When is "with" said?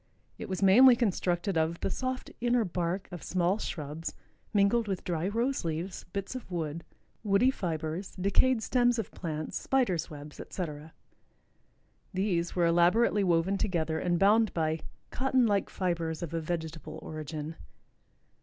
4.87-5.03